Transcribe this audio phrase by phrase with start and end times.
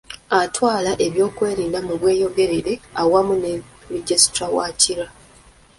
[0.41, 3.51] Atwala ebyokwerinda mu Bweyogerere awamu ne
[3.93, 5.07] Registrar wa Kira.